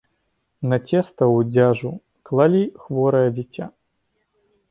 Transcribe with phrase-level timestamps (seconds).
[0.69, 1.91] На цеста ў дзяжу
[2.29, 3.65] клалі хворае дзіця.